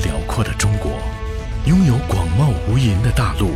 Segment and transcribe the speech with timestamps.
[0.00, 0.92] 辽阔的中国，
[1.66, 3.52] 拥有广袤无垠的大陆，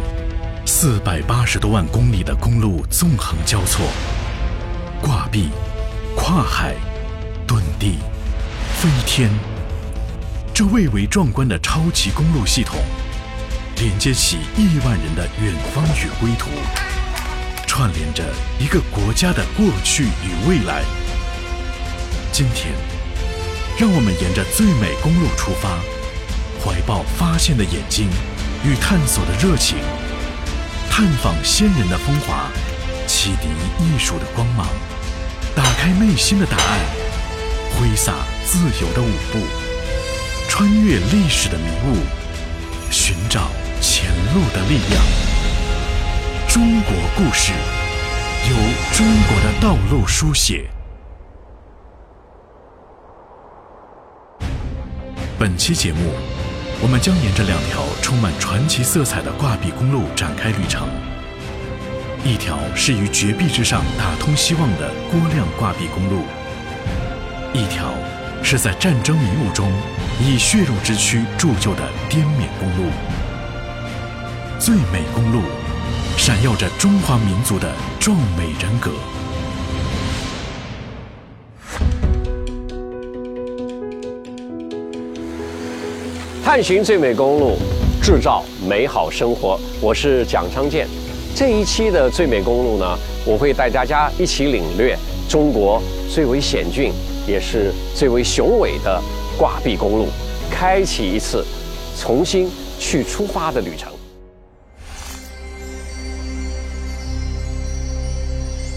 [0.65, 3.87] 四百八十多万公里的公路纵横交错，
[5.01, 5.51] 挂壁、
[6.17, 6.75] 跨海、
[7.47, 7.99] 遁地、
[8.77, 9.31] 飞天，
[10.53, 12.79] 这蔚为壮观的超级公路系统，
[13.77, 16.51] 连接起亿万人的远方与归途，
[17.67, 18.23] 串联着
[18.59, 20.83] 一个国家的过去与未来。
[22.33, 22.73] 今天，
[23.79, 25.79] 让我们沿着最美公路出发，
[26.65, 28.09] 怀抱发现的眼睛
[28.65, 29.77] 与探索的热情，
[30.91, 32.49] 探访先人的风华，
[33.07, 33.49] 启迪
[33.85, 34.67] 艺术的光芒，
[35.55, 36.79] 打开内心的答案，
[37.77, 38.15] 挥洒
[38.47, 39.41] 自由的舞步，
[40.49, 41.99] 穿越历史的迷雾，
[42.91, 43.43] 寻找
[43.83, 45.03] 前路的力量。
[46.49, 47.53] 中国故事，
[48.49, 48.57] 由
[48.97, 50.71] 中国的道路书写。
[55.39, 56.13] 本期节目，
[56.85, 60.87] 我们将沿着两条充满传奇色彩的挂壁公路展开旅程。
[62.23, 66.27] 一条是于绝壁之上打通希望的郭亮挂壁公路，
[67.55, 67.89] 一条
[68.43, 69.73] 是在战争迷雾中
[70.21, 72.91] 以血肉之躯铸就的滇缅公路。
[74.59, 75.41] 最美公路，
[76.19, 78.91] 闪耀着中华民族的壮美人格。
[86.45, 87.57] 探寻最美公路，
[88.03, 89.59] 制造美好生活。
[89.81, 90.87] 我是蒋昌建。
[91.35, 94.95] 这一期的最美公路呢，我会带大家一起领略
[95.27, 96.93] 中国最为险峻，
[97.27, 99.03] 也是最为雄伟的
[99.39, 100.09] 挂壁公路，
[100.51, 101.43] 开启一次
[101.99, 103.91] 重新去出发的旅程。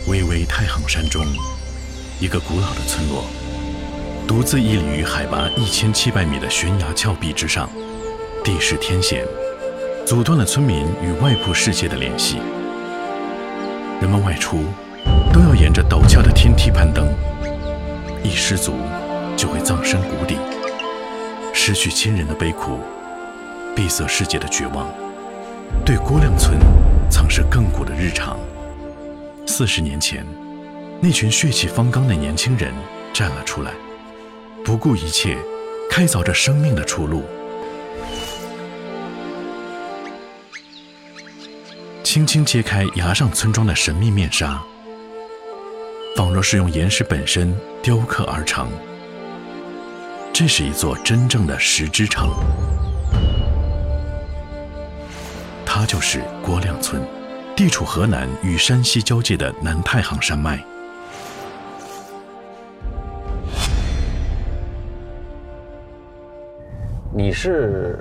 [0.07, 1.21] 巍巍太行山中，
[2.21, 3.25] 一个古老的村落。
[4.27, 7.69] 独自屹立于海拔一千七百米的悬崖峭壁之上，
[8.43, 9.25] 地势天险，
[10.05, 12.37] 阻断了村民与外部世界的联系。
[14.01, 14.65] 人们外出
[15.31, 17.07] 都要沿着陡峭的天梯攀登，
[18.21, 18.73] 一失足
[19.37, 20.35] 就会葬身谷底。
[21.53, 22.79] 失去亲人的悲苦，
[23.73, 24.89] 闭塞世界的绝望，
[25.85, 26.59] 对郭亮村
[27.09, 28.37] 曾是亘古的日常。
[29.45, 30.25] 四十年前，
[30.99, 32.73] 那群血气方刚的年轻人
[33.13, 33.71] 站了出来。
[34.67, 35.37] 不顾一切，
[35.89, 37.23] 开凿着生命的出路。
[42.03, 44.61] 轻轻揭开崖上村庄的神秘面纱，
[46.17, 48.69] 仿若是用岩石本身雕刻而成。
[50.33, 52.27] 这是一座真正的石之城，
[55.65, 57.01] 它就是郭亮村，
[57.55, 60.61] 地处河南与山西交界的南太行山脉。
[67.17, 67.97] 你是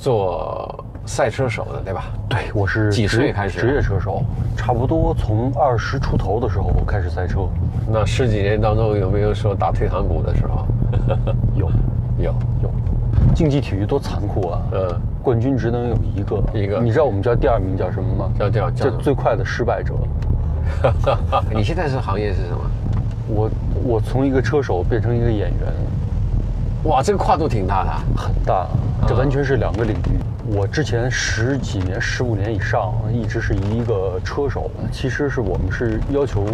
[0.00, 2.04] 做赛车手的对吧？
[2.30, 4.24] 对，我是几岁开始职业车手？
[4.56, 7.46] 差不多从二十出头的时候开始赛车。
[7.86, 10.66] 那十几年当中有没有说打退堂鼓的时候？
[11.54, 11.70] 有，
[12.16, 12.70] 有，有。
[13.34, 14.62] 竞技体育多残酷啊！
[14.72, 16.80] 呃，冠军只能有一个，一个。
[16.80, 18.32] 你知道我们叫第二名叫什么吗？
[18.38, 19.92] 叫叫叫最快的失败者。
[21.54, 22.70] 你现在是行业是什么？
[23.28, 23.50] 我
[23.84, 25.70] 我从一个车手变成一个演员。
[26.84, 28.66] 哇，这个跨度挺大的，很大，
[29.06, 30.18] 这完全是两个领域。
[30.54, 36.44] 我之前十几年、十五年以上一直是一个车手，其实是我们是要求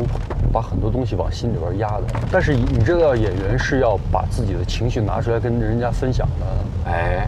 [0.53, 2.03] 把很多东西往心里边压的。
[2.31, 7.27] 但是你知道，演员是要把自己的情绪拿出来跟人家分享的，哎，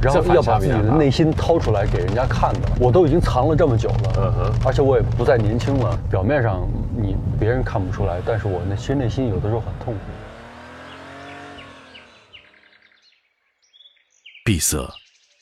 [0.00, 2.60] 然后要把自己的内心掏出来给人家看的。
[2.80, 5.98] 我都已经藏了这么久了，嗯哼，而且我也不再年轻了。
[6.10, 6.66] 表面上
[6.96, 10.00] 你别人看不出来，但是我那心内心有的时候很痛苦。
[14.44, 14.92] 闭塞，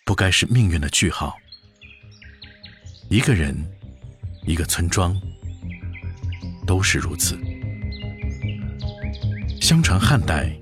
[0.05, 1.35] 不该是命运的句号。
[3.09, 3.57] 一个人，
[4.45, 5.19] 一个村庄，
[6.67, 7.39] 都是如此。
[9.59, 10.55] 相传汉代，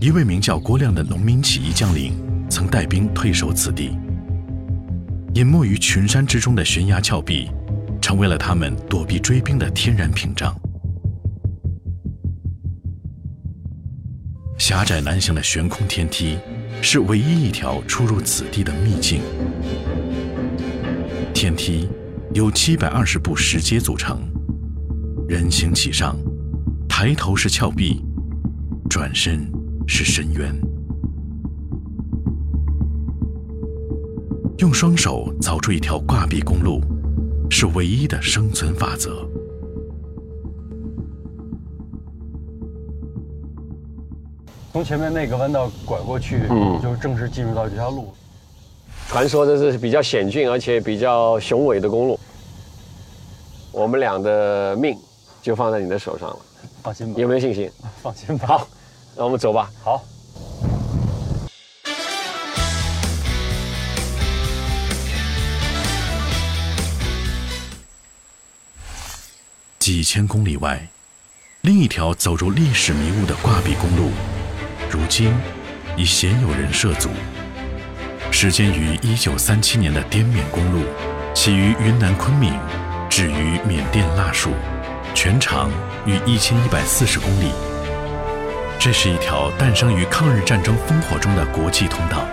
[0.00, 2.12] 一位名叫郭亮的农民起义将领，
[2.50, 3.96] 曾带兵退守此地。
[5.34, 7.48] 隐没于群山之中的悬崖峭壁，
[8.02, 10.60] 成为了他们躲避追兵的天然屏障。
[14.66, 16.36] 狭窄难行的悬空天梯。
[16.82, 19.20] 是唯一一条出入此地的秘境。
[21.32, 21.88] 天梯
[22.34, 24.18] 由七百二十步石阶组成，
[25.28, 26.16] 人行其上，
[26.88, 28.04] 抬头是峭壁，
[28.90, 29.48] 转身
[29.86, 30.52] 是深渊。
[34.58, 36.82] 用双手凿出一条挂壁公路，
[37.48, 39.24] 是唯一的生存法则。
[44.76, 48.12] 从前面那个弯道拐过去，嗯就正式进入到这条路。
[49.08, 52.20] 传说这是比较险峻而且比较雄伟的公路。
[53.72, 54.94] 我们俩的命
[55.40, 56.36] 就放在你的手上了，
[56.82, 57.70] 放心吧有，没有信心？
[58.02, 58.46] 放心吧。
[58.48, 58.68] 好，
[59.16, 59.70] 那我们走吧。
[59.82, 60.04] 好，
[69.78, 70.86] 几千公里外，
[71.62, 74.10] 另一条走入历史迷雾的挂壁公路，
[74.96, 75.30] 如今
[75.94, 77.10] 已鲜有人涉足。
[78.30, 80.84] 始建于1937年的滇缅公路，
[81.34, 82.54] 起于云南昆明，
[83.10, 84.48] 止于缅甸腊戍，
[85.14, 85.70] 全长
[86.06, 87.50] 逾1140公里。
[88.78, 92.26] 这是一条诞生于抗日战争烽火中的国际通道，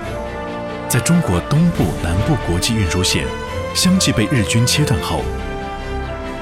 [0.88, 3.26] 在中国东部、南部国际运输线
[3.76, 5.22] 相继被日军切断后，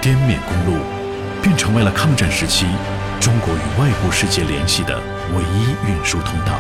[0.02, 0.82] 滇缅公路
[1.42, 2.68] 便成为了抗战时期
[3.22, 5.00] 中国与外部世界联系的
[5.36, 6.60] 唯一运输通道。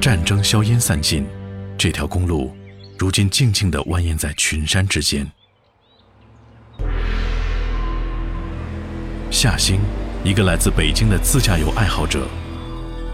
[0.00, 1.26] 战争硝烟散尽，
[1.76, 2.50] 这条公路
[2.98, 5.30] 如今静静地蜿蜒在群山之间。
[9.30, 9.78] 夏兴，
[10.24, 12.26] 一个来自北京的自驾游爱好者，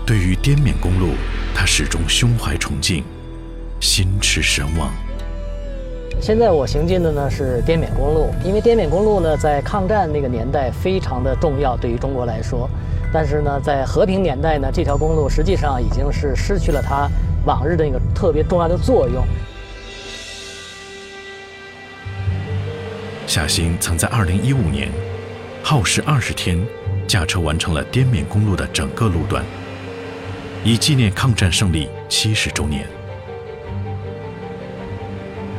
[0.07, 1.15] 对于滇缅公路，
[1.53, 3.03] 他始终胸怀崇敬，
[3.81, 4.95] 心驰神往。
[6.21, 12.69] 现在我行进的呢是滇缅公路，因为滇缅公路呢在抗战那个年代非常的重要，对于中国来说。
[13.11, 17.09] 但是呢，在和平年代呢，这条公路实际上已经是失去了它
[17.47, 19.25] 往日的那个特别重要的作用。
[23.27, 24.91] 夏兴曾在2015年
[25.63, 26.67] 耗时20天，
[27.07, 29.43] 驾车完成了滇缅公路的整个路段，
[30.63, 32.98] 以纪念抗战胜利70周年。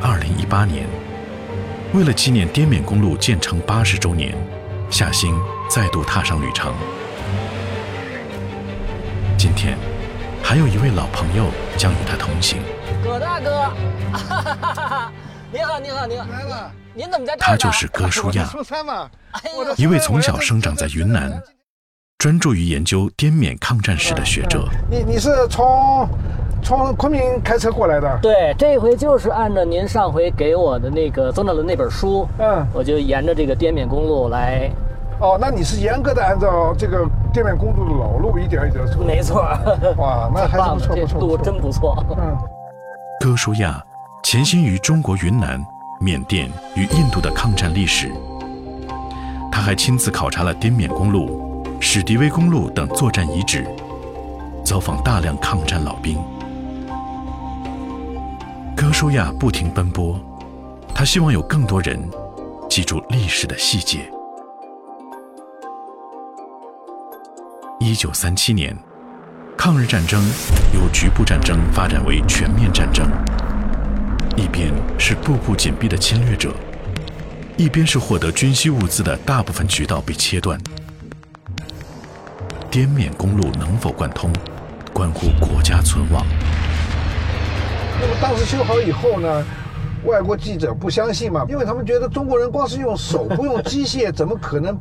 [0.02, 0.86] 2018年，
[1.92, 4.34] 为了纪念滇缅公路建成八十周年，
[4.90, 5.38] 夏兴
[5.68, 6.72] 再度踏上旅程。
[9.36, 9.76] 今天，
[10.42, 12.62] 还有一位老朋友将与他同行。
[13.04, 13.70] 葛大哥，
[15.52, 17.48] 你好，你好，你好，来了，您怎么在这儿？
[17.48, 18.50] 他就是哥舒亚，
[19.76, 21.30] 一位从小生长在云南，
[22.16, 24.66] 专注于研究滇缅抗战史的学者。
[24.90, 26.08] 你你是从
[26.62, 28.18] 从昆明开车过来的？
[28.22, 34.70] 对，这回就是按照您上回给我的那个宗教的那本书，嗯，我就沿着这个滇缅公路来，
[35.20, 39.02] 哦，那你是严格的按照这个滇缅公路的老路一点一点走。
[39.02, 39.42] 没错，
[39.96, 41.20] 哇，那还不错不错。
[41.20, 42.04] 路真不错。
[42.10, 42.36] 嗯，
[43.20, 43.82] 哥舒亚
[44.22, 45.60] 潜心于中国云南、
[46.00, 48.10] 缅甸与印度的抗战历史。
[49.50, 53.66] 他还亲自考察了滇缅公路、史迪威公路等作战遗址，
[54.64, 56.16] 走访大量抗战老兵。
[58.90, 60.20] 哥舒亚不停奔波，
[60.92, 61.96] 他希望有更多人
[62.68, 64.10] 记住历史的细节。
[67.78, 68.76] 一九三七年，
[69.56, 70.20] 抗日战争
[70.74, 73.08] 由局部战争发展为全面战争，
[74.36, 76.52] 一边是步步紧逼的侵略者，
[77.56, 80.60] 一边是获得军需物资的大部分渠道被切断。
[82.72, 84.32] 滇缅公路能否贯通，
[84.92, 86.26] 关乎国家存亡。
[88.00, 89.44] 那么当时修好以后呢，
[90.04, 94.78] 外国记者不相信嘛，因为他们觉得中国人光是用手不用机械，怎么可能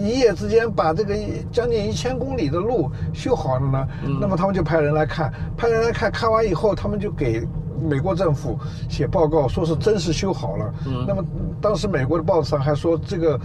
[0.00, 1.14] 一夜之间把这个
[1.52, 3.88] 将近一千公里的路修好了呢？
[4.20, 7.46] 那么他们就派人来看，派人来看看完以后，他们就给。
[7.84, 8.56] 美国政府
[8.88, 10.72] 写报告说是真是修好了，
[11.04, 11.24] 那么
[11.60, 13.36] 当时美国的报纸上还说这个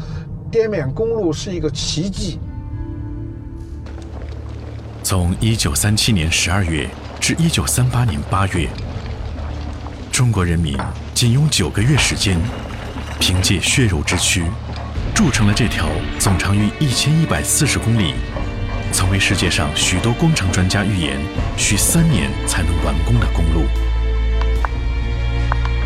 [0.51, 2.39] 滇缅公路是一个奇迹。
[5.01, 6.87] 从1937年12月
[7.19, 8.69] 至1938年8月，
[10.17, 10.75] 中国人民
[11.13, 12.39] 仅用九个月时间，
[13.19, 14.45] 凭借血肉之躯，
[15.13, 18.15] 筑成了这条总长逾1140公里、
[18.91, 21.19] 曾为世界上许多工程专家预言
[21.55, 23.67] 需三年才能完工的公路。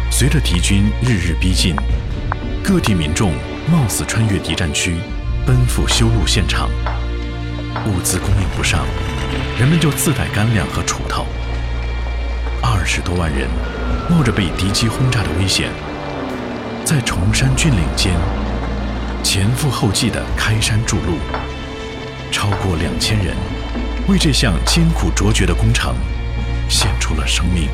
[0.09, 1.75] 随着敌军日日逼近，
[2.63, 3.33] 各地民众
[3.69, 4.95] 冒死穿越敌占区，
[5.45, 6.69] 奔赴修路现场。
[7.85, 8.85] 物资供应不上，
[9.59, 11.27] 人们就自带干粮和锄头。
[12.63, 13.49] 二十多万人
[14.09, 15.69] 冒着被敌机轰炸的危险，
[16.83, 18.13] 在崇山峻岭间
[19.23, 21.17] 前赴后继地开山筑路，
[22.31, 23.35] 超过两千人
[24.07, 25.95] 为这项艰苦卓绝的工程
[26.69, 27.69] 献出了生命。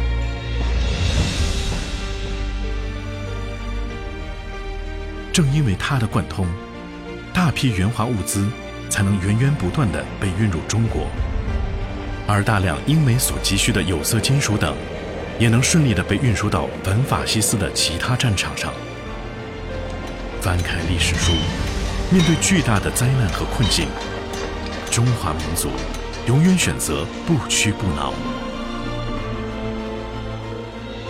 [5.32, 6.48] 正因为它的贯通，
[7.34, 8.50] 大批援华物资
[8.90, 11.08] 才能源源不断地被运入中国，
[12.28, 14.76] 而大量英美所急需的有色金属等，
[15.40, 18.74] 也能顺利地被运输到反法西斯的其他战场上。
[20.42, 21.34] 翻开历史书，
[22.12, 23.88] 面对巨大的灾难和困境，
[24.90, 25.70] 中华民族
[26.28, 28.14] 永远选择不屈不挠。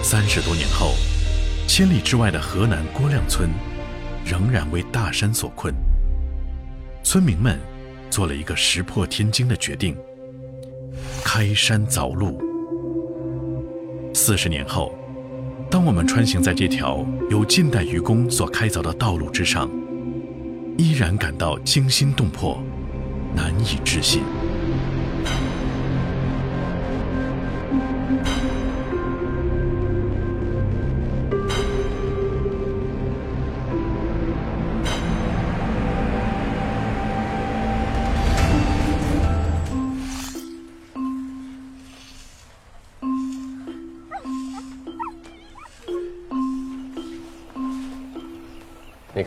[0.01, 0.93] 三十多年后，
[1.67, 3.49] 千里之外的河南郭亮村
[4.25, 5.73] 仍然为大山所困。
[7.03, 7.59] 村民们
[8.09, 9.95] 做了一个石破天惊的决定：
[11.23, 12.46] 开山凿路。
[14.27, 14.93] 四十年后，
[15.71, 19.69] 当我们穿行在这条由近代愚公所开凿的道路之上，
[20.77, 22.61] 依然感到惊心动魄，
[23.33, 24.23] 难以置信。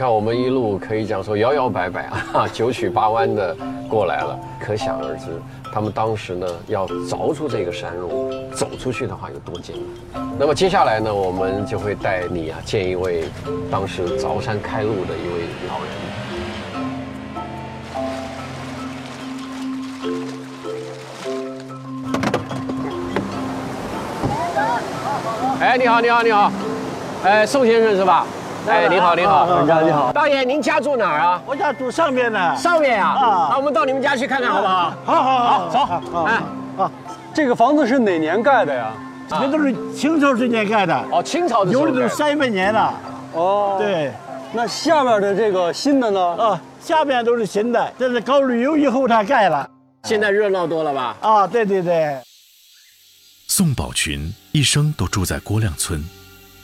[0.00, 3.54] 看，我们一路可以讲说摇摇摆摆啊，九曲八弯的
[3.86, 5.26] 过来了，可想而知，
[5.70, 9.76] 他们当时呢要凿出这个山路，走出去的话有多艰
[10.14, 10.26] 难。
[10.38, 13.24] 那么接下来呢，我们就会带你啊见一位
[13.70, 15.90] 当时凿山开路的一位老人。
[25.60, 26.50] 哎，你好，你好，你好，
[27.22, 28.24] 哎，宋先生是吧？
[28.68, 31.42] 哎，你好，你好，人家你好，大爷，您家住哪儿啊？
[31.46, 32.56] 我家住上面呢。
[32.56, 33.08] 上面啊。
[33.08, 34.94] 啊那我们到你们家去看看好不好？
[35.04, 36.24] 好好好，走。
[36.24, 36.34] 哎
[36.78, 36.90] 啊，
[37.34, 38.92] 这个房子是哪年盖的呀？
[39.28, 41.70] 这都是清朝时间盖的，哦，清朝的。
[41.70, 42.94] 有的都三百年了。
[43.32, 44.12] 哦，，对，
[44.52, 46.20] 那下面的这个新的呢？
[46.36, 49.68] 啊，下面都是新的，这是搞旅游以后他盖了。
[50.04, 51.16] 现在热闹多了吧？
[51.20, 52.18] 啊，对对对。
[53.48, 56.04] 宋宝群一生都住在郭亮村，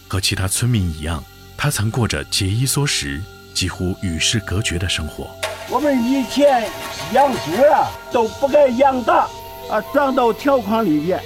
[0.08, 1.22] 和其他村民一样，
[1.56, 3.20] 他曾过着节衣缩食、
[3.54, 5.28] 几乎与世隔绝的生活。
[5.70, 6.68] 我们以前
[7.12, 9.26] 养猪啊，都不敢养大，
[9.70, 11.20] 啊，装到条框里边，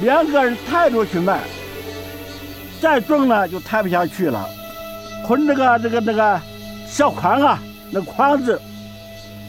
[0.00, 1.40] 两个人抬着去卖，
[2.80, 4.48] 再重了就抬不下去了，
[5.26, 6.40] 捆这个这个那个
[6.88, 8.60] 小筐啊，那筐子，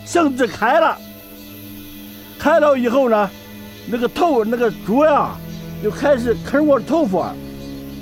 [0.05, 0.97] 绳子开了，
[2.37, 3.29] 开了以后呢，
[3.87, 5.31] 那个头那个猪呀，
[5.81, 7.33] 就开始啃我的头发，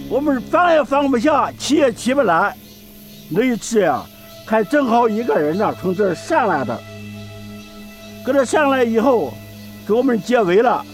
[0.10, 2.56] 我们放也放不下，起也起不来。
[3.30, 4.04] 那一次呀、
[4.46, 6.80] 还正好一个人呢从这儿上来的，
[8.26, 9.34] 搁这上来以后，
[9.86, 10.86] 给我们解围了。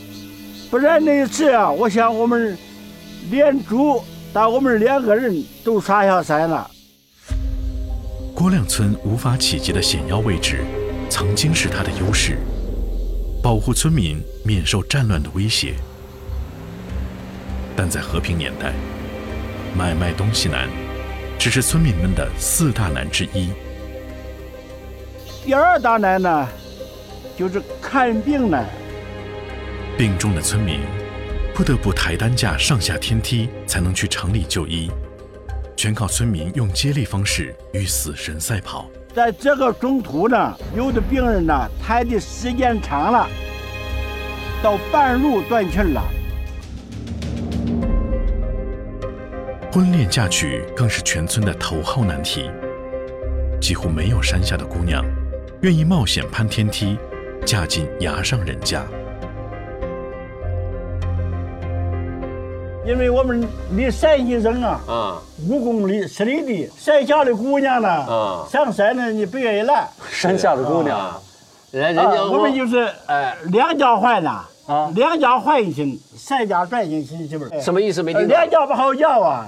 [0.72, 2.58] 不然那一次啊，我想我们
[3.30, 4.02] 连猪
[4.34, 6.70] 把我们两个人都杀下山了。
[8.34, 10.66] 郭亮村无法企及的险要位置，
[11.08, 12.40] 曾经是他的优势，
[13.44, 15.76] 保护村民免受战乱的威胁。
[17.76, 18.74] 但在和平年代，
[19.76, 20.70] 买卖东西难，
[21.40, 23.50] 只是村民们的四大难之一。
[25.44, 26.48] 第二大难呢，
[27.36, 28.66] 就是看病难。
[29.98, 30.82] 病重的村民
[31.56, 34.92] 不得不抬担架上下天梯才能去城里就医，
[35.76, 38.88] 全靠村民用接力方式与死神赛跑。
[39.16, 43.28] 在这个中途呢，有的病人呢抬的时间长了，
[44.62, 46.02] 到半路断气了。
[49.74, 52.48] 婚恋嫁娶更是全村的头号难题，
[53.60, 55.04] 几乎没有山下的姑娘
[55.62, 56.96] 愿意冒险攀天梯，
[57.44, 58.84] 嫁进崖上人家。
[62.86, 71.20] 因为我们离山西省啊啊，五公里十里地，山下的姑娘呢，啊上山呢你不愿意来，山下的姑娘啊，
[71.72, 77.60] 人人家啊我们就是哎两家换呐，啊两家换一亲，三家转一亲媳妇儿。
[77.60, 78.04] 什么意思？
[78.04, 78.48] 没呃听懂两。
[78.48, 79.48] 家不好叫啊，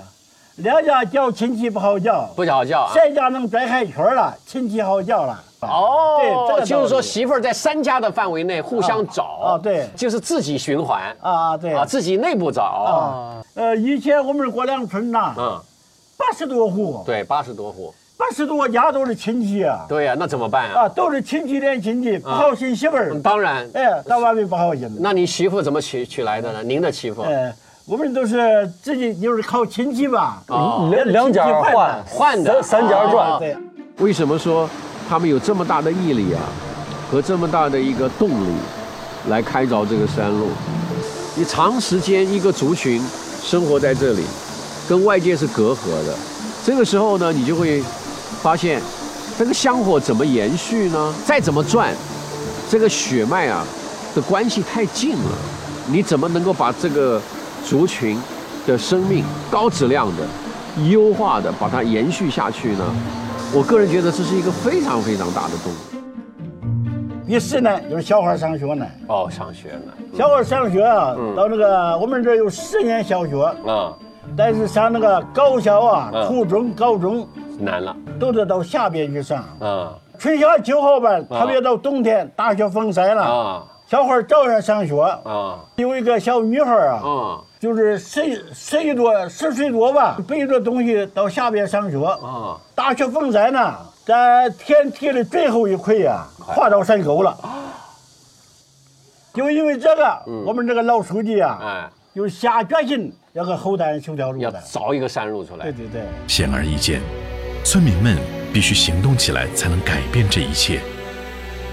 [0.57, 2.91] 两家叫亲戚不好叫，不好叫啊。
[2.93, 5.43] 三家能转开圈了，亲戚好叫了。
[5.61, 9.87] 哦，对这个就是说媳妇儿在三家的范围内互相找啊对。
[9.95, 11.73] 就是自己循环啊，对。
[11.73, 12.61] 啊，自己内部找。
[12.63, 15.59] 啊，呃，以前我们郭梁村呐，嗯，
[16.17, 20.83] 八十多户，对，八十多户，八十多家都是亲戚啊，对呀，那怎么办啊？
[20.83, 23.11] 啊，都是亲戚连亲戚，不好寻媳妇儿。
[23.13, 24.89] 嗯，当然，哎，到外面不好寻。
[24.99, 26.63] 那你媳妇怎么娶娶来的呢？
[26.63, 27.23] 您的媳妇？
[27.23, 27.53] 哎，
[27.87, 33.55] 我们都是自己就是靠亲戚吧，哦两两家换换的三三家哦转，对。
[33.99, 34.67] 为什么说
[35.07, 36.41] 他们有这么大的毅力啊，
[37.11, 38.55] 和这么大的一个动力
[39.29, 40.47] 来开凿这个山路？
[41.35, 42.99] 你长时间一个族群
[43.43, 44.23] 生活在这里，
[44.89, 46.15] 跟外界是隔阂的，
[46.65, 47.83] 这个时候呢，你就会
[48.41, 48.81] 发现
[49.37, 51.13] 这个香火怎么延续呢？
[51.23, 51.93] 再怎么转，
[52.67, 53.63] 这个血脉啊
[54.15, 55.31] 的关系太近了，
[55.85, 57.21] 你怎么能够把这个
[57.65, 58.15] 族群
[58.67, 60.23] 的生命高质量的、
[60.87, 62.85] 优化的把它延续下去呢？
[63.55, 65.77] 我个人觉得这是一个非常非常大的动力。
[67.27, 68.85] 第四呢，就是小孩上学呢。
[69.07, 69.91] 哦，上学呢。
[70.13, 73.91] 小孩上学啊，到那个我们这有十年小学，啊，
[74.37, 77.27] 但是上那个高校啊嗯，初中、高中
[77.59, 77.95] 难了。
[78.19, 79.43] 都得到下边去上。
[79.59, 85.01] 啊春夏秋后吧，特别到冬天，大雪封塞了，啊小孩照样上学。
[85.01, 91.97] 啊有一个小女孩啊，啊就是十十一多十岁多吧，背着东西到下边上学。
[92.05, 92.55] 啊！
[92.75, 97.35] 大雪封山呢，在天梯的最后一块呀、跨到山沟了。
[99.33, 104.61] 就因为这个，我们这个老书记啊，哎，就下决心要给后代人修条路要的。
[104.61, 105.87] 凿一个山路出来对。
[105.87, 106.01] 对对。
[106.27, 107.01] 显而易见，
[107.63, 108.15] 村民们
[108.53, 110.81] 必须行动起来，才能改变这一切。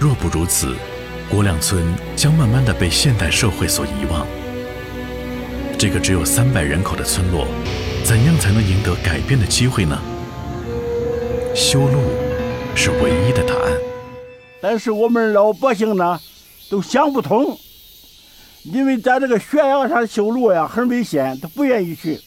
[0.00, 0.74] 若不如此，
[1.30, 1.84] 郭亮村
[2.16, 4.26] 将慢慢的被现代社会所遗忘。
[5.82, 7.44] 这个只有三百人口的村落，
[8.04, 10.00] 怎样才能赢得改变的机会呢？
[11.56, 11.98] 修路
[12.76, 13.72] 是唯一的答案。
[14.60, 16.20] 但是我们老百姓呢，
[16.70, 17.58] 都想不通，
[18.62, 22.20] 因为在这个悬崖上修路呀，很危险，他不愿意去。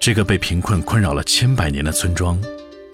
[0.00, 2.40] 这个被贫困困扰了千百年的村庄，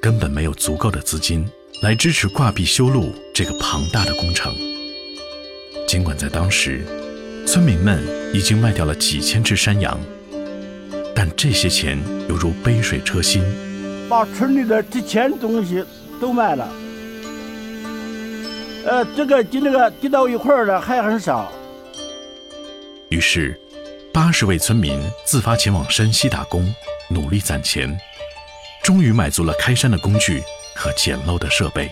[0.01, 1.49] 根本没有足够的资金
[1.85, 4.53] 来支持挂壁修路这个庞大的工程。
[5.87, 6.85] 尽管在当时，
[7.47, 9.99] 村民们已经卖掉了几千只山羊，
[11.15, 13.43] 但这些钱犹如杯水车薪。
[14.09, 15.85] 把村里的值钱东西
[16.21, 16.73] 都卖了。
[18.87, 21.53] 呃，这个跟那个积到一块儿的还很少。
[23.11, 23.59] 于是，
[24.13, 26.75] 八十位村民自发前往山西打工，
[27.09, 27.97] 努力攒钱，
[28.83, 30.43] 终于买足了开山的工具
[30.75, 31.91] 和简陋的设备。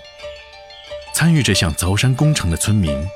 [1.13, 3.07] 参与这项凿山工程的村民，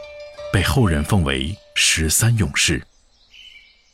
[0.53, 2.83] 被后人奉为“十三勇士”。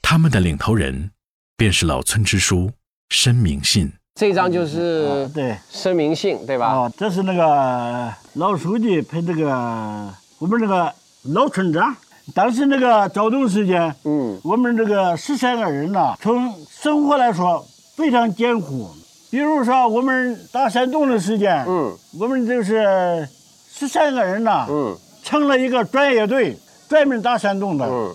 [0.02, 1.10] 他们的领头人，
[1.56, 2.70] 便是老村支书
[3.10, 3.92] 申明信。
[4.14, 6.72] 这张就是对，申明信，对吧？
[6.72, 10.92] 哦，这是那个老书记陪这个我们这个
[11.24, 11.96] 老村长。
[12.34, 17.66] 当时那个躁动时间，嗯我们这个十三个人呐，从生活来说
[17.96, 18.94] 非常艰苦。
[19.30, 23.28] 比如说我们打山洞的时间，嗯我们就是
[23.72, 26.56] 十三个人呐，嗯成了一个专业队，
[26.90, 27.86] 专门打山洞的。
[27.86, 28.14] 嗯。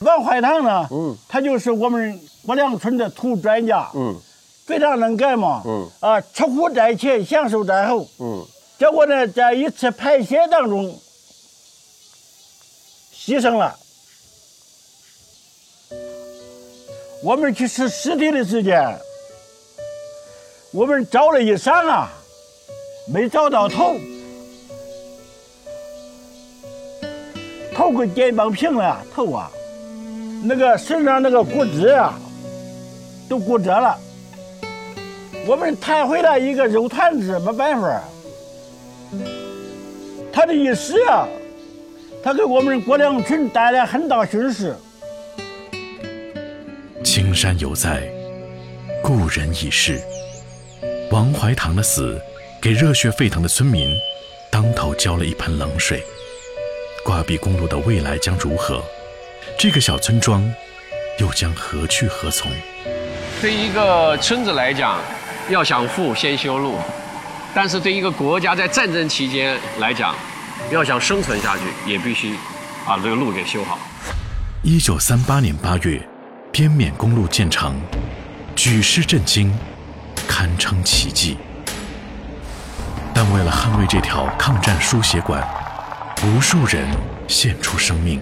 [0.00, 1.16] 王怀堂呢，嗯。
[1.28, 4.18] 他就是我们郭梁村的土专家，嗯。
[4.64, 5.88] 非常能干嘛，嗯。
[6.00, 8.08] 啊，吃苦在前，享受在后。
[8.18, 8.44] 嗯。
[8.78, 10.98] 结果呢，在一次排泄当中
[13.12, 13.78] 牺牲了。
[17.22, 18.80] 我们去吃尸体的时间，
[20.72, 22.08] 我们找了一晌啊，
[23.12, 23.96] 没找到头，
[27.78, 29.48] 头给肩膀平了，头啊，
[30.42, 32.18] 那个身上那个骨质啊，
[33.28, 33.96] 都骨折了。
[35.46, 38.02] 我们抬回来一个肉团子，没办法。
[40.32, 41.28] 他的意思啊，
[42.20, 44.74] 他给我们郭良村带来很大损失。
[47.04, 48.10] 青山犹在，
[49.00, 50.00] 故人已逝。
[51.12, 52.20] 王怀堂的死，
[52.60, 53.96] 给热血沸腾的村民
[54.50, 56.02] 当头浇了一盆冷水。
[57.04, 58.82] 挂壁公路的未来将如何？
[59.58, 60.42] 这个小村庄
[61.18, 62.50] 又将何去何从？
[63.40, 64.98] 对一个村子来讲，
[65.48, 66.74] 要想富，先修路；
[67.54, 70.14] 但是对一个国家在战争期间来讲，
[70.70, 72.34] 要想生存下去，也必须
[72.86, 73.78] 把这个路给修好。
[74.62, 76.00] 一九三八年八月，
[76.52, 77.80] 滇缅公路建成，
[78.54, 79.56] 举世震惊，
[80.26, 81.38] 堪称奇迹。
[83.14, 85.42] 但为了捍卫这条抗战输血管，
[86.26, 86.84] 无数人
[87.28, 88.20] 献出生命。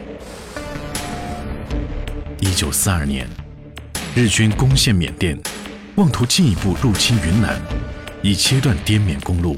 [2.41, 3.27] 一九四二年，
[4.15, 5.39] 日军攻陷缅甸，
[5.95, 7.59] 妄图进一步入侵云南，
[8.21, 9.57] 以切断滇缅公路。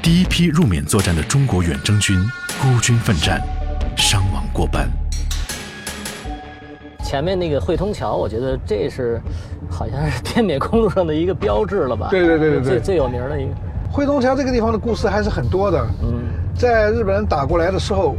[0.00, 2.16] 第一批入缅作战的中国远征军
[2.62, 3.42] 孤军奋战，
[3.96, 4.88] 伤亡过半。
[7.04, 9.20] 前面那个汇通桥，我觉得这是
[9.68, 12.06] 好像是滇缅公路上的一个标志了吧？
[12.10, 13.50] 对对对对对最最有名的一个。
[13.90, 15.84] 汇通桥这个地方的故事还是很多的。
[16.04, 16.19] 嗯，
[16.60, 18.14] 在日本人打过来的时候，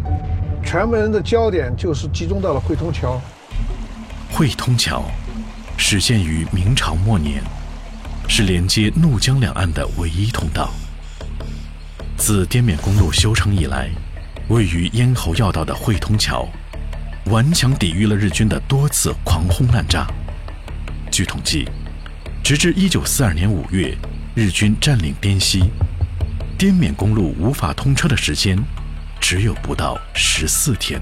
[0.66, 3.22] 全部人的焦点就是集中到了汇通桥。
[4.32, 5.04] 汇通桥
[5.78, 7.44] 始建于明朝末年，
[8.28, 10.72] 是连接怒江两岸的唯一通道。
[12.18, 13.92] 自滇缅公路修成以来，
[14.48, 16.48] 位于咽喉要道的汇通桥，
[17.26, 20.08] 顽强抵御了日军的多次狂轰滥炸。
[21.12, 21.70] 据统计，
[22.44, 23.96] 直至1942年5月，
[24.34, 25.70] 日军占领滇西，
[26.62, 28.56] 滇缅公路无法通车的时间
[29.20, 31.02] 只有不到14天。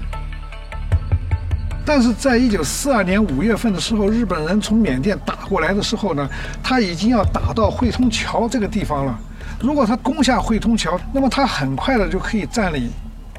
[1.84, 6.26] 但是在一九四二年五月份的时候，日本人从缅甸打过来的时候呢，
[6.62, 9.20] 他已经要打到汇通桥这个地方了。
[9.60, 12.90] 如果他攻下汇通桥，那么他很快的就可以占领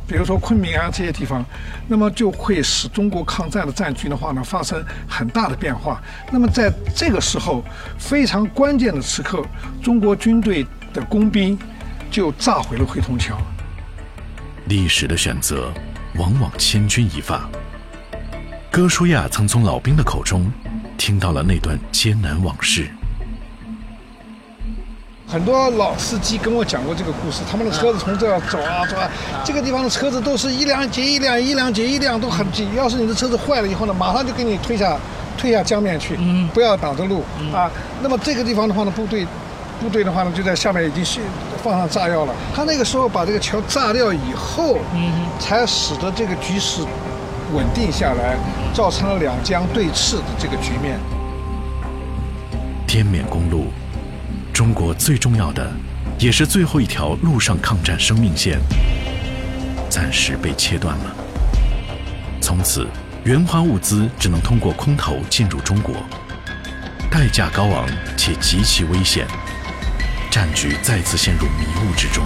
[0.05, 1.43] 比如说昆明啊这些地方，
[1.87, 5.99] 那么就会使中国抗战的战局的话呢发生很大的变化。
[6.31, 7.63] 那么在这个时候
[7.97, 9.43] 非常关键的时刻，
[9.81, 11.57] 中国军队的工兵
[12.11, 13.37] 就炸毁了会同桥。
[14.65, 15.73] 历史的选择
[16.15, 17.49] 往往千钧一发。
[18.69, 20.51] 哥舒亚曾从老兵的口中
[20.97, 22.89] 听到了那段艰难往事。
[25.27, 29.09] 很多老司机跟我讲过这个故事，他们的车子从这儿走啊走啊，
[29.45, 32.67] 这个地方的车子都是一辆接一辆，一辆接一辆，都很挤。
[32.75, 34.97] 要是你的车子坏了以后呢，马上就给你推下，
[35.37, 36.17] 推下江面去，
[36.53, 37.71] 不要挡着路啊。
[38.01, 39.25] 那么这个地方的话呢，部队，
[39.79, 41.21] 部队的话呢就在下面已经是
[41.63, 42.33] 放上炸药了。
[42.53, 44.77] 他那个时候把这个桥炸掉以后，
[45.39, 46.81] 才使得这个局势
[47.53, 48.37] 稳定下来，
[48.73, 50.99] 造成了两江对峙的这个局面。
[52.87, 53.67] 滇缅公路。
[54.53, 55.71] 中国最重要的，
[56.19, 58.59] 也是最后一条陆上抗战生命线，
[59.89, 61.15] 暂时被切断了。
[62.41, 62.85] 从此，
[63.23, 65.95] 援华物资只能通过空投进入中国，
[67.09, 69.25] 代价高昂且极其危险，
[70.31, 72.25] 战局再次陷入迷雾之中。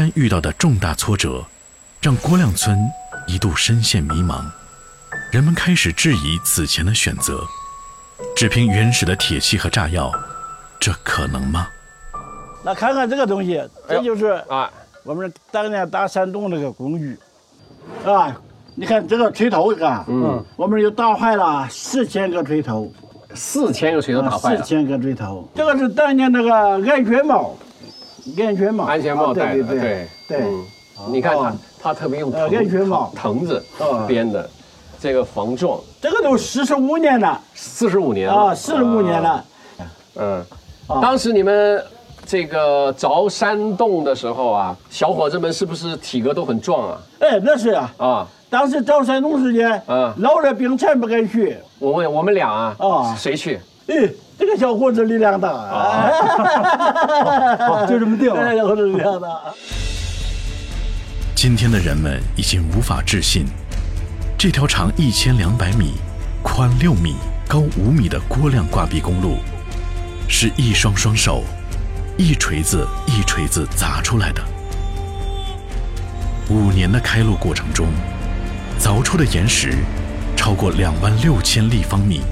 [0.00, 1.44] 山遇到的重大挫折，
[2.00, 2.74] 让郭亮村
[3.26, 4.42] 一度深陷迷茫。
[5.30, 7.44] 人们开始质疑此前的选择，
[8.34, 10.10] 只凭原始的铁器和炸药，
[10.80, 11.68] 这可能吗？
[12.64, 14.70] 那看看这个东西，这就是啊，
[15.04, 17.18] 我们当年打山洞那个工具，
[18.06, 18.34] 啊，
[18.74, 22.90] 你看这个锤头，你看，嗯，我们又打坏了四千个锤头，
[23.34, 26.54] 四千个锤头打坏了，四千个锤头，这个是当年那个
[26.90, 27.54] 安全帽。
[28.38, 30.42] 安全帽，安全帽戴的，对对，
[31.08, 33.62] 你看他，他特别用安全帽藤子
[34.06, 34.48] 编的，
[35.00, 39.44] 这个防撞，这个都四十五年了，四十五年啊，四十五年了，
[40.16, 40.44] 嗯，
[41.00, 41.82] 当时你们
[42.26, 47.00] 这个凿山洞的时候啊，小伙子们是不是体格都很壮啊？
[47.20, 53.58] 哎，那是啊，啊，当时凿山洞时间，嗯，老的病残不敢去，我问我们俩啊，啊，谁去？
[53.90, 54.10] 哎。
[54.40, 56.08] 这个小伙子力量大啊！
[57.86, 58.56] 就这么定了。
[58.56, 59.28] 小伙子力量大。
[61.36, 63.44] 今天的人们已经无法置信，
[64.38, 65.92] 这条长一千两百米、
[66.42, 69.36] 宽六米、高五米的郭亮挂壁公路，
[70.26, 71.44] 是一双双手、
[72.16, 74.42] 一锤子一锤子砸出来的。
[76.48, 77.88] 五年的开路过程中，
[78.78, 79.74] 凿出的岩石
[80.34, 82.22] 超过两万六千立方米。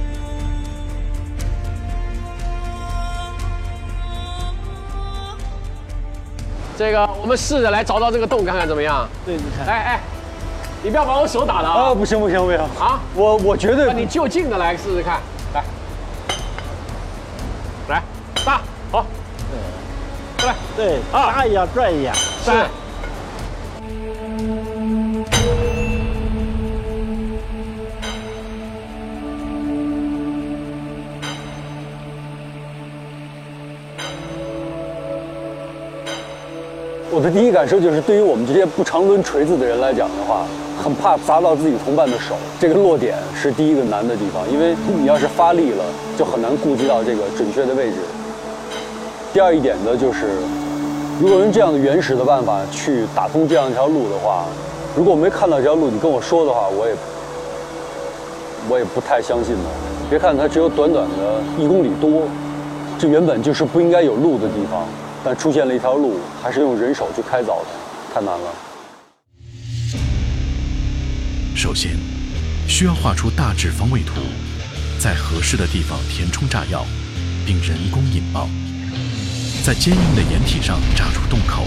[6.79, 9.09] 这个我们试着来找到这个洞，看看怎么样？
[9.27, 9.67] 对，你看。
[9.67, 10.01] 哎哎，
[10.81, 11.93] 你不要把我手打了啊！
[11.93, 13.01] 不行不行不行啊！
[13.17, 13.93] 我我绝对。
[13.93, 15.21] 你就近的来试试看，
[15.53, 15.65] 来，
[17.89, 18.03] 来，
[18.45, 18.61] 大，
[18.93, 19.05] 好，
[20.39, 22.53] 过来，对，打一下，转一下，是。
[37.19, 40.47] 我的第一感受就是，对于我们这些不常抡锤子的人来讲的话，
[40.81, 42.37] 很怕砸到自己同伴的手。
[42.61, 45.85] 这个落点是第一个难的地方，因为你要是发力了，
[46.17, 47.97] 就很难顾及到这个准确的位置。
[49.33, 50.29] 第二一点呢，就是
[51.21, 54.45] 如果用这样的原始的办法去打通这样一条路的话，
[54.97, 56.95] 如果我没看到这条路，你跟我说的话，我也
[58.71, 59.65] 我也不太相信的。
[60.09, 62.29] 别看它只有短短的一公里多，
[62.97, 64.87] 这原本就是不应该有路的地方。
[65.25, 67.67] 但出现了一条路，还是用人手去开凿的，
[68.15, 68.55] 太难了。
[71.55, 71.97] 首先，
[72.69, 74.21] 需要画出大致方位图，
[75.01, 76.87] 在合适的地方填充炸药，
[77.45, 78.49] 并人工引爆，
[79.65, 81.67] 在坚硬的掩体上炸出洞口。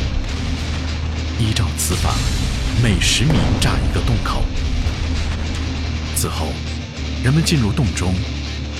[1.37, 2.15] 依照此法，
[2.81, 4.43] 每十米炸一个洞口。
[6.15, 6.47] 此后，
[7.23, 8.13] 人们进入洞中，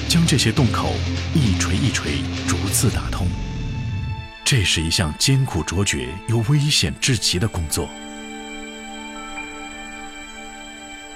[0.08, 0.94] 将这些洞口
[1.34, 3.28] 一锤一锤逐次打通。
[4.52, 7.88] 这是一项艰苦卓绝又危险至极的工作。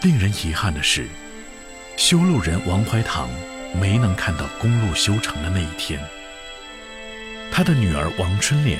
[0.03, 1.05] 令人遗憾的是，
[1.97, 3.27] 修路人王怀堂
[3.77, 5.99] 没能看到公路修成的那一天。
[7.51, 8.79] 他的女儿王春莲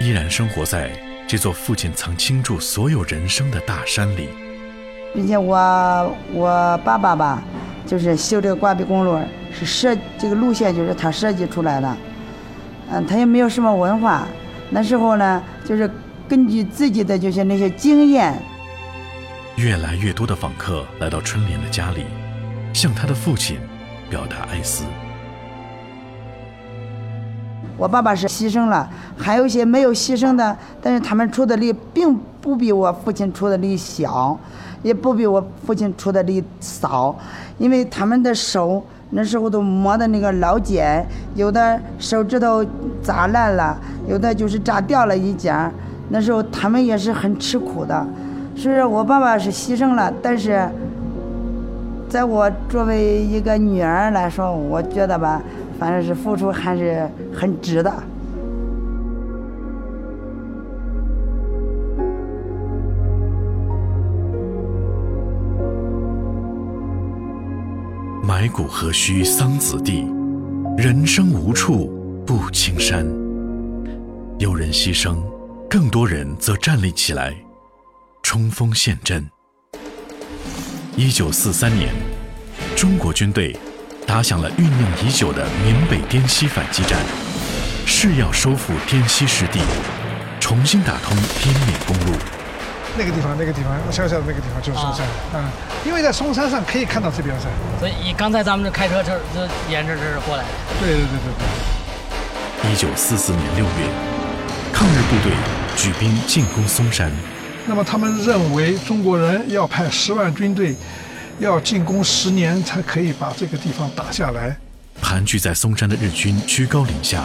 [0.00, 0.90] 依然生活在
[1.28, 4.28] 这座父亲曾倾注所有人生的大山里。
[5.14, 7.40] 并且我我爸爸吧，
[7.86, 9.20] 就是修这个挂壁公路
[9.56, 11.96] 是设这个路线就是他设计出来的，
[12.90, 14.26] 嗯，他也没有什么文化，
[14.70, 15.90] 那时候呢就是
[16.28, 18.34] 根据自己的就是那些经验。
[19.56, 22.04] 越来越多的访客来到春莲的家里，
[22.72, 23.58] 向他的父亲
[24.10, 24.84] 表达哀思。
[27.76, 34.38] 我爸爸是牺牲了，还有一些没有牺牲的，但是他们出的力并不比我父亲出的力小，
[34.82, 37.16] 也不比我父亲出的力少，
[37.58, 38.84] 因为他们的手
[39.16, 42.64] 那时候都磨的那个老茧，有的手指头
[43.00, 45.54] 砸烂了，有的就是砸掉了一截，
[46.08, 48.04] 那时候他们也是很吃苦的。
[48.56, 50.68] 虽然我爸爸是牺牲了，但是，
[52.08, 55.40] 在我作为一个女儿来说，我觉得吧，
[55.78, 57.92] 反正是付出还是很值的。
[68.44, 70.04] 埋骨何须桑梓地，
[70.76, 71.86] 人生无处
[72.26, 73.02] 不青山。
[74.38, 75.16] 有人牺牲，
[75.70, 77.34] 更多人则站立起来。
[78.22, 79.26] 冲锋陷阵。
[80.94, 81.94] 一九四三年，
[82.76, 83.56] 中国军队
[84.06, 87.00] 打响了酝酿已久的缅北滇西反击战，
[87.86, 89.60] 誓要收复滇西失地，
[90.38, 92.12] 重新打通滇缅公路。
[92.96, 95.50] 那个地方，那个地方，我想想，那个地方就是嵩山啊，
[95.84, 97.50] 因为在嵩山上可以看到这边山。
[97.80, 100.50] 所以刚才咱们这开车就就沿着这儿过来的。
[100.80, 101.32] 对对对对
[102.62, 102.72] 对。
[102.72, 103.88] 一九四四年六月，
[104.72, 105.32] 抗日部队
[105.76, 107.10] 举兵进攻嵩山。
[107.66, 110.76] 那么他们认为中国人要派十万军队，
[111.40, 114.56] 要进攻十年才可以把这个地方打下来。
[115.02, 117.24] 盘踞在嵩山的日军居高临下，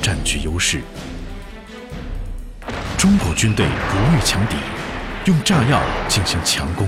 [0.00, 0.80] 占据优势。
[2.96, 4.56] 中国军队不畏强敌，
[5.26, 6.86] 用炸药进行强攻。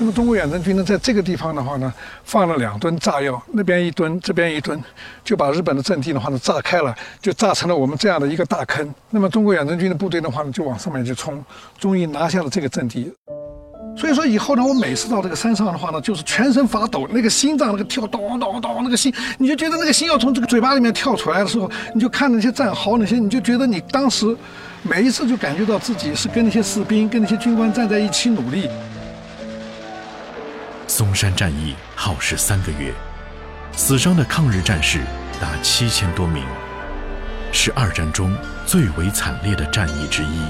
[0.00, 1.92] 那么中国远征军呢，在这个地方的话呢，
[2.24, 4.80] 放了两吨炸药，那边一吨，这边一吨，
[5.24, 8.92] 就把日本的阵地的话呢炸开了，就炸成了我们这样的一个大坑。
[9.10, 11.44] 那么中国远征军的部队的话呢，就往上面去冲，
[11.78, 13.12] 终于拿下了这个阵地。
[13.96, 24.36] 所以说以后呢，我每次到这个山上的话呢，就是全身发抖，那个心脏那个跳咚咚咚，那个心，你就觉得那个心要从这个嘴巴里面跳出来的时候，你就看那些战壕那些，你就觉得你当时
[24.82, 28.68] 每一次就感觉到自己是跟那些士兵、跟那些军官站在一起努力。
[30.86, 32.92] 松山战役耗时三个月，
[33.72, 35.00] 死伤的抗日战士
[35.40, 36.44] 达七千多名，
[37.52, 38.34] 是二战中
[38.66, 40.40] 最为惨烈的战役之一。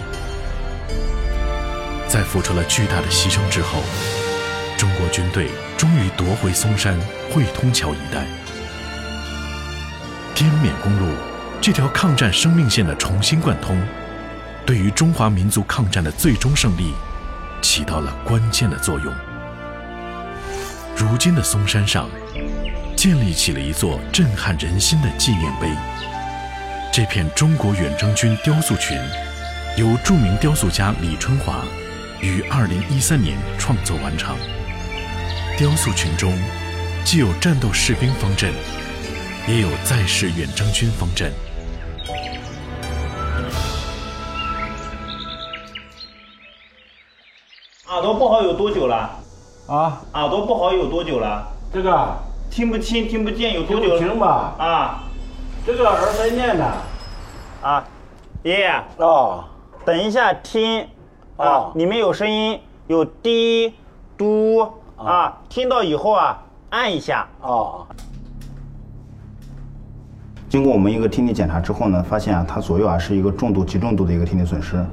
[2.07, 3.83] 在付出了巨大的牺牲之后，
[4.77, 6.99] 中国军队终于夺回松山、
[7.31, 8.25] 汇通桥一带。
[10.35, 11.13] 滇缅公路
[11.61, 13.77] 这条抗战生命线的重新贯通，
[14.69, 16.93] 对于中华民族抗战的最终胜利，
[17.63, 19.11] 起到了关键的作用。
[20.95, 22.07] 如今的嵩山上，
[22.95, 25.71] 建立起了一座震撼人心的纪念碑。
[26.93, 28.95] 这片中国远征军雕塑群，
[29.79, 31.65] 由著名雕塑家李春华
[32.21, 34.37] 于2013年创作完成。
[35.57, 36.39] 雕塑群中，
[37.07, 38.53] 既有战斗士兵方阵，
[39.47, 41.33] 也有在世远征军方阵。
[48.29, 49.11] 不好有多久了？
[49.69, 51.49] 啊，耳朵不好有多久了？
[51.73, 52.15] 这个
[52.51, 53.99] 听不清、听不见有多久了？
[53.99, 54.55] 听吧。
[54.59, 55.05] 啊，
[55.65, 56.65] 这个耳塞念的。
[57.63, 57.83] 啊，
[58.43, 58.85] 爷爷。
[58.99, 59.45] 哦。
[59.83, 60.87] 等一下听。
[61.39, 61.73] 啊。
[61.75, 63.73] 里面有声音，有滴、
[64.19, 64.61] 嘟。
[64.99, 65.39] 啊。
[65.49, 66.39] 听到以后啊，
[66.69, 67.27] 按一下。
[67.41, 67.87] 哦。
[70.51, 74.85] 经过我们一个听力检查之后呢，发现啊，他左右啊是一个重度、极重度的一个听力损失。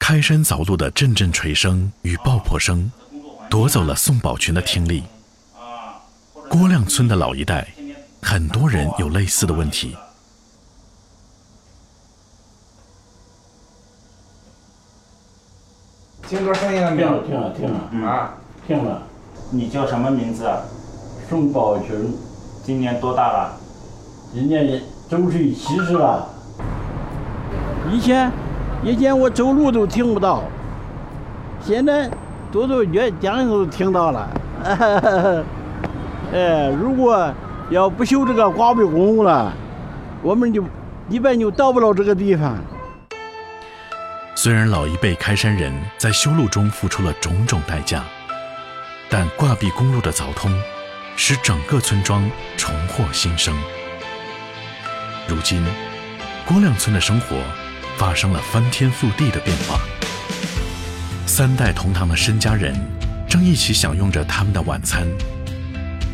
[0.00, 2.90] 开山凿路的阵阵锤声与爆破声。
[3.48, 5.04] 夺走了宋宝群的听力。
[6.48, 7.68] 郭亮村的老一代，
[8.22, 9.96] 很多人有类似的问题。
[16.28, 17.22] 听歌声音了没有？
[17.24, 18.34] 听了，听了，啊，
[18.66, 19.02] 听了。
[19.50, 20.60] 你叫什么名字啊？
[21.28, 22.16] 宋宝群。
[22.64, 23.56] 今年多大了？
[24.32, 26.28] 今年周岁七十了。
[27.90, 28.30] 以前
[28.82, 30.42] 以前我走路都听不到，
[31.62, 32.10] 现在
[32.50, 34.30] 多多越讲都听到了。
[36.32, 37.30] 哎，如果
[37.68, 39.52] 要不修这个挂壁公路了，
[40.22, 40.64] 我们就
[41.10, 42.56] 一般就到不了这个地方。
[44.34, 48.02] 虽然老一辈开山人在修路中付出了种种代价，
[49.10, 50.50] 但挂壁公路的凿通，
[51.16, 53.54] 使整个村庄重获新生。
[55.28, 55.62] 如今，
[56.48, 57.36] 郭亮村的生活
[58.00, 59.78] 发生了翻天覆地的变化。
[61.26, 62.74] 三代同堂的申家人
[63.28, 65.06] 正一起享用着他们的晚餐。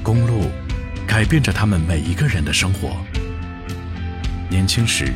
[0.02, 0.50] 公路
[1.06, 2.96] 改变着他们每一个人的生活。
[4.48, 5.12] 年轻时，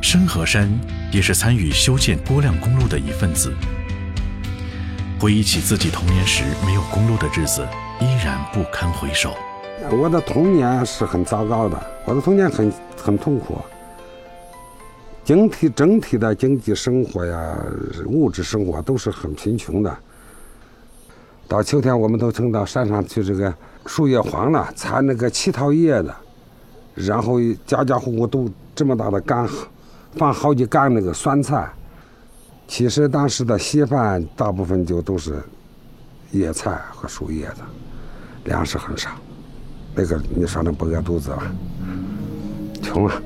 [0.00, 0.70] 申和山
[1.10, 3.52] 也是参与修建郭亮公路的一份子。
[5.18, 7.66] 回忆起自己童年时没有公路的日子，
[8.00, 9.36] 依然不堪回首。
[9.90, 13.60] 我的童年是很糟糕的，我的童年很很痛苦。
[15.26, 17.58] 整体整体的经济生活呀，
[18.06, 19.98] 物质生活都是很贫穷的。
[21.48, 23.52] 到秋天，我们都乘到山上去，这个
[23.86, 26.14] 树叶黄了，采那个乞讨叶子，
[26.94, 29.50] 然后家家户户都这么大的缸，
[30.14, 31.68] 放好几缸那个酸菜。
[32.68, 35.42] 其实当时的稀饭大部分就都是
[36.30, 37.62] 叶菜和树叶子，
[38.44, 39.10] 粮食很少。
[39.92, 41.42] 那个你说能不饿肚子吗？
[42.80, 43.20] 穷啊！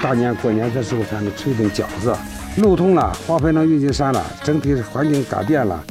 [0.00, 2.16] 大年过年的时候，咱们吃一顿饺子。
[2.58, 5.84] 路通了，化肥能运进山了，整体环境改变了。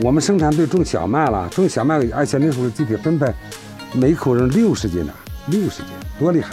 [0.00, 3.32] 我们生产队种小麦了，种小麦，而且那时候集体分配，
[3.92, 5.12] 每口人六十斤呢，
[5.46, 5.86] 六十斤，
[6.18, 6.50] 多厉害！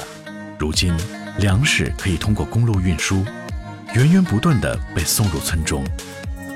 [0.60, 0.96] 如今，
[1.40, 3.26] 粮食可以通过公路运输，
[3.96, 5.84] 源源不断地被送入村中，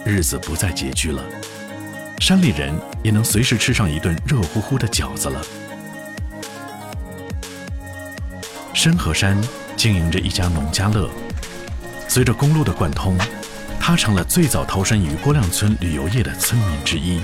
[0.05, 1.21] 日子不再拮据了。
[2.19, 5.41] 山里人也能随时吃上一顿热乎乎的饺子了。
[8.73, 9.39] 深河山
[9.75, 11.09] 经营着一家农家乐，
[12.07, 13.17] 随着公路的贯通，
[13.79, 17.21] 他成了最早投身于郭亮村旅游业的村民之一。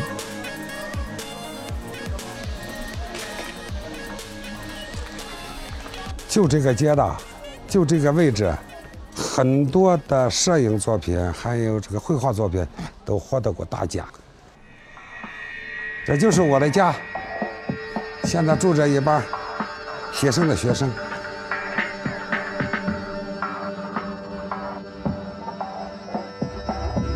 [6.29, 7.17] 就这个街道，
[7.67, 8.55] 就这个位置，
[9.15, 12.65] 很多的摄影作品还有这个绘画作品
[13.03, 14.07] 都获得过大奖。
[16.05, 16.93] 这就是我的家，
[18.25, 19.23] 现在住着一班
[20.11, 20.91] 学生的学生。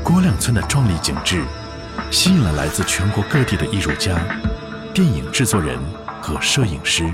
[0.03, 1.43] 郭亮村的壮丽景致，
[2.09, 4.17] 吸引了来自全国各地的艺术家、
[4.93, 5.77] 电影制作人
[6.21, 7.13] 和摄影师。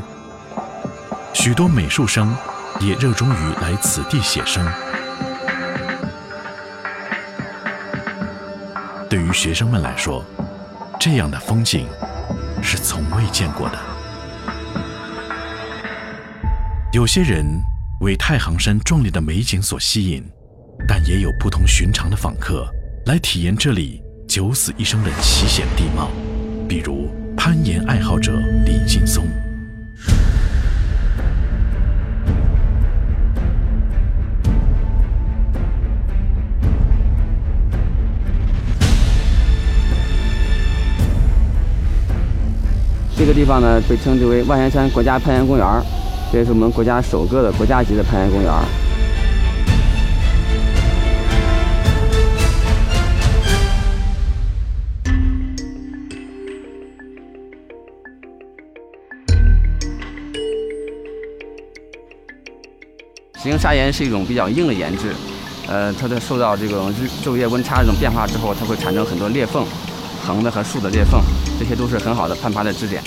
[1.33, 2.37] 许多美术生
[2.79, 4.63] 也热衷于来此地写生。
[9.09, 10.23] 对于学生们来说，
[11.05, 11.85] 这样的风景
[12.61, 13.77] 是从未见过的。
[16.93, 17.45] 有些人
[17.99, 20.23] 为太行山壮丽的美景所吸引，
[20.87, 22.65] 但也有不同寻常的访客
[23.07, 26.09] 来体验这里九死一生的奇险地貌，
[26.69, 28.31] 比如攀岩爱好者
[28.65, 29.27] 李劲松。
[43.23, 45.65] 这个地方呢，被称之为万源山国家攀岩公园
[46.29, 48.51] 这也是我们国家首个的国家级的攀岩公园
[63.41, 65.13] 石英砂岩是一种比较硬的岩质，
[65.69, 69.65] 呃，它在受到这种日昼夜温差这种变化之后，它会产生很多裂缝，
[70.27, 71.21] 横的和竖的裂缝。
[71.59, 73.01] 这些都是很好的攀爬的支点。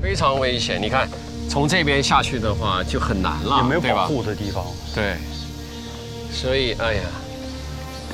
[0.00, 1.06] 非常危险，你看，
[1.48, 4.64] 从这边下去的话就很难了，也没有保护的地方。
[4.94, 5.16] 对，
[6.32, 7.02] 所以哎呀，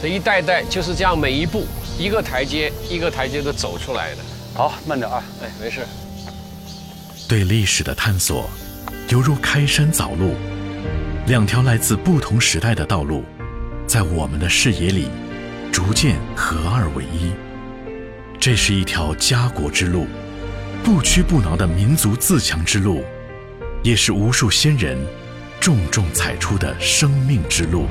[0.03, 1.65] 这一代代就是这样，每一步
[1.99, 4.19] 一个台阶一个台阶的走出来的。
[4.53, 5.23] 好，慢点啊。
[5.45, 5.87] 哎，没事。
[7.29, 8.51] 对历史的探索，
[9.09, 10.35] 犹如开山凿路，
[11.27, 13.23] 两条来自不同时代的道路，
[13.87, 15.09] 在我们的视野里
[15.71, 17.31] 逐渐合二为一。
[18.41, 20.07] 这是一条家国之路，
[20.83, 23.05] 不屈不挠的民族自强之路，
[23.85, 24.99] 也是无数先人
[25.61, 27.87] 重重踩出的生命之路。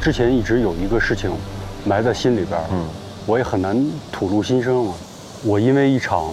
[0.00, 1.30] 之前一直有一个事情
[1.84, 2.84] 埋在心里边，嗯，
[3.26, 3.76] 我也很难
[4.10, 4.92] 吐露心声了。
[5.44, 6.30] 我因为一场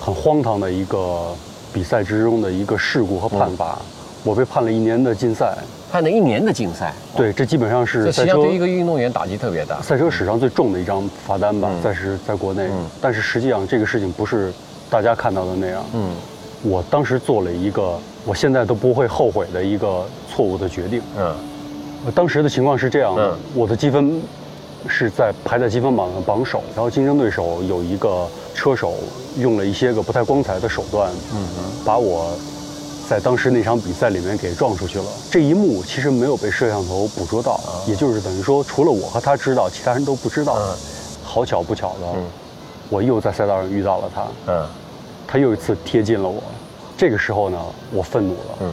[0.00, 1.34] 很荒唐的一个
[1.72, 3.78] 比赛之中的一个事故和判罚，
[4.24, 5.56] 我被判了一年的禁赛。
[5.90, 9.82] 判了一年的禁赛，对，这基本上是这实际上对一个运动员打击特别大。
[9.82, 12.66] 赛车史上最重的一张罚单吧，在是在国内。
[12.98, 14.50] 但是实际上这个事情不是
[14.88, 15.84] 大家看到的那样。
[15.92, 16.10] 嗯，
[16.62, 21.02] 我当时做了一个我现在都不会后悔的一个错误的决定。
[21.18, 21.34] 嗯，
[22.14, 24.18] 当时的情况是这样的，我的积分
[24.88, 28.94] 是在排在积分榜的榜首，然后竞争对手有一个车手
[29.38, 31.46] 用了一些个不太光彩的手段，嗯
[31.84, 32.30] 把我。
[33.08, 40.56] 在当时那场比赛里面给撞出去了，这一幕其实没有被摄像头捕捉到，也就是等于说，除了我和他知道，其他人都不知道。
[41.22, 42.06] 好巧不巧的，
[42.88, 44.66] 我又在赛道上遇到了他，嗯，
[45.26, 46.42] 他又一次贴近了我，
[46.96, 47.58] 这个时候呢，
[47.90, 48.72] 我愤怒了，嗯，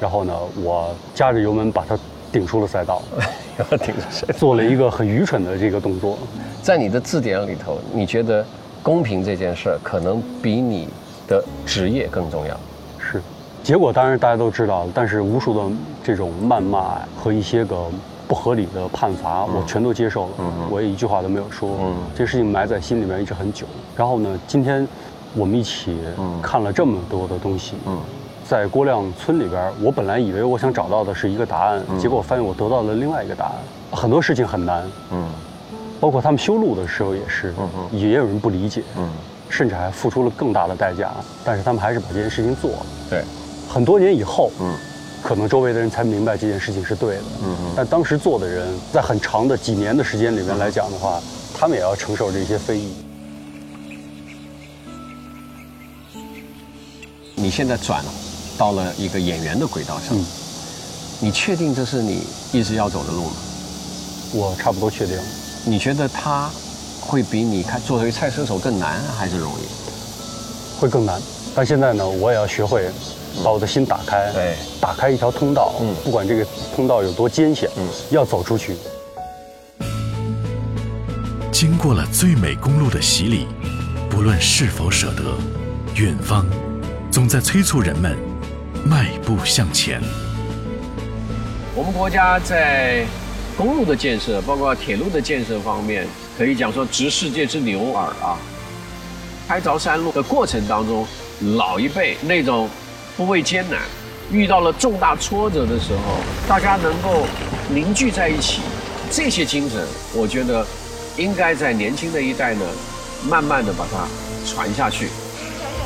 [0.00, 0.34] 然后呢，
[0.64, 1.96] 我夹着油门把他
[2.32, 3.00] 顶出了赛道，
[3.78, 6.18] 顶出赛道，做了一个很愚蠢的这个动作。
[6.62, 8.44] 在你的字典里头，你觉得
[8.82, 10.88] 公平这件事儿可能比你
[11.26, 12.54] 的职业更重要？
[12.98, 13.22] 是。
[13.62, 17.86] 结果当然大家都知道了，但是无数的这种谩骂和一些个
[18.26, 20.30] 不合理的判罚，我全都接受了，
[20.70, 21.70] 我也一句话都没有说。
[22.14, 23.66] 这事情埋在心里面一直很久。
[23.94, 24.88] 然后呢，今天
[25.34, 25.98] 我们一起
[26.40, 27.74] 看了这么多的东西，
[28.50, 33.54] 在郭亮村里边，我本来以为我想找到的是一个答案，结果我发现我得到了另外一个答案。
[33.92, 34.82] 很多事情很难，
[35.12, 35.30] 嗯
[36.00, 39.08] 包括他们修路的时候也是，嗯也有人不理解，嗯
[39.48, 41.12] 甚至还付出了更大的代价，
[41.44, 42.86] 但是他们还是把这件事情做了。
[43.08, 43.22] 对。
[43.68, 44.74] 很多年以后，嗯，
[45.22, 47.72] 可能周围的人才明白这件事情是对的，嗯嗯。
[47.76, 51.20] 但当时做的人，在很长的几年的时间里面来讲的话，
[51.56, 52.92] 他们也要承受这些非议。
[57.36, 58.10] 你现在转了，
[58.60, 60.14] 到了一个演员的轨道上，
[61.18, 63.32] 你确定这是你一直要走的路吗？
[64.34, 65.16] 我差不多确定。
[65.64, 66.50] 你觉得他
[67.00, 70.78] 会比你看作为赛车手更难还是容易？
[70.78, 71.18] 会更难。
[71.54, 72.90] 但现在呢，我也要学会。
[73.44, 76.44] 把我的心打开，对，打开一条通道，嗯，不管这个
[76.74, 78.74] 通道有多艰险，嗯，要走出去。
[81.52, 83.46] 经过了最美公路的洗礼，
[84.10, 85.22] 不论是否舍得，
[85.94, 86.44] 远方
[87.08, 88.18] 总在催促人们
[88.84, 90.00] 迈步向前。
[91.74, 93.04] 我们国家在
[93.56, 96.06] 公路的建设，包括铁路的建设方面，
[96.36, 98.38] 可以讲说直世界之牛耳啊。
[99.48, 101.06] 开凿山路的过程当中，
[101.56, 102.68] 老一辈那种。
[103.16, 103.78] 不畏艰难，
[104.32, 107.26] 遇到了重大挫折的时候，大家能够
[107.68, 108.62] 凝聚在一起，
[109.10, 110.64] 这些精神，我觉得
[111.18, 112.64] 应该在年轻的一代呢，
[113.28, 114.08] 慢慢的把它
[114.46, 115.08] 传下去。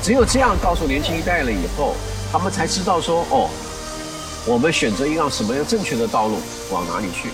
[0.01, 1.97] 只有这样告诉年轻一代了以后，
[2.35, 3.49] 他们才知道说，哦，
[4.45, 7.29] 我们选择一样什么样正确的道路，往哪里去。